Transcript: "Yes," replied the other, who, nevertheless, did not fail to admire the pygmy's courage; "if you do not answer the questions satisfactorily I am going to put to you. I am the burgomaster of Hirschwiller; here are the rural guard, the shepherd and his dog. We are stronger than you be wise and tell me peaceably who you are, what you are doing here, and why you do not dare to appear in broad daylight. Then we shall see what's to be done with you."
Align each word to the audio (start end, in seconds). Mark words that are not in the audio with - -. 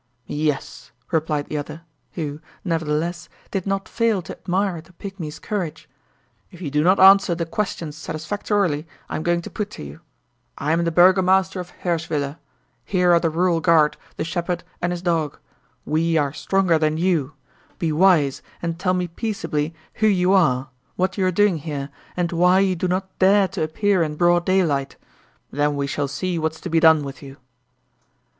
"Yes," 0.25 0.91
replied 1.11 1.45
the 1.45 1.59
other, 1.59 1.81
who, 2.13 2.41
nevertheless, 2.65 3.29
did 3.51 3.67
not 3.67 3.87
fail 3.87 4.23
to 4.23 4.35
admire 4.35 4.81
the 4.81 4.93
pygmy's 4.93 5.37
courage; 5.37 5.87
"if 6.49 6.59
you 6.59 6.71
do 6.71 6.83
not 6.83 6.99
answer 6.99 7.35
the 7.35 7.45
questions 7.45 7.97
satisfactorily 7.97 8.87
I 9.09 9.15
am 9.15 9.21
going 9.21 9.43
to 9.43 9.51
put 9.51 9.69
to 9.77 9.83
you. 9.83 10.01
I 10.57 10.71
am 10.71 10.85
the 10.85 10.91
burgomaster 10.91 11.59
of 11.59 11.69
Hirschwiller; 11.83 12.39
here 12.83 13.11
are 13.11 13.19
the 13.19 13.29
rural 13.29 13.59
guard, 13.61 13.95
the 14.17 14.23
shepherd 14.23 14.63
and 14.81 14.91
his 14.91 15.03
dog. 15.03 15.37
We 15.85 16.17
are 16.17 16.33
stronger 16.33 16.79
than 16.79 16.97
you 16.97 17.33
be 17.77 17.91
wise 17.91 18.41
and 18.59 18.79
tell 18.79 18.95
me 18.95 19.07
peaceably 19.07 19.75
who 19.93 20.07
you 20.07 20.33
are, 20.33 20.69
what 20.95 21.15
you 21.19 21.27
are 21.27 21.31
doing 21.31 21.57
here, 21.57 21.91
and 22.17 22.31
why 22.31 22.61
you 22.61 22.75
do 22.75 22.87
not 22.87 23.15
dare 23.19 23.47
to 23.49 23.61
appear 23.61 24.01
in 24.01 24.15
broad 24.15 24.47
daylight. 24.47 24.97
Then 25.51 25.75
we 25.75 25.85
shall 25.85 26.07
see 26.07 26.39
what's 26.39 26.59
to 26.61 26.71
be 26.71 26.79
done 26.79 27.03
with 27.03 27.21
you." 27.21 27.37